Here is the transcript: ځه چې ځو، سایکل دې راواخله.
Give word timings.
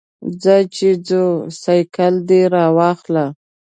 ځه 0.41 0.55
چې 0.75 0.87
ځو، 1.07 1.25
سایکل 1.61 2.13
دې 2.29 2.41
راواخله. 2.53 3.25